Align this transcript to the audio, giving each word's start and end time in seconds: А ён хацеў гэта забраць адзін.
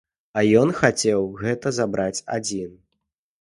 А 0.39 0.43
ён 0.61 0.71
хацеў 0.79 1.21
гэта 1.43 1.73
забраць 1.79 2.23
адзін. 2.39 2.73